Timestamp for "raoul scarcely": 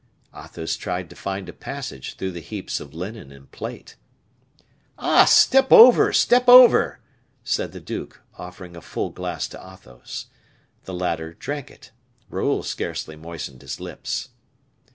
12.31-13.15